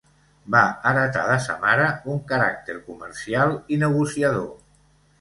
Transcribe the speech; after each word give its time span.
Va 0.53 0.61
heretar 0.91 1.25
de 1.33 1.35
sa 1.49 1.59
mare 1.67 1.85
un 2.15 2.19
caràcter 2.33 2.79
comercial 2.91 3.57
i 3.77 3.83
negociador. 3.89 4.53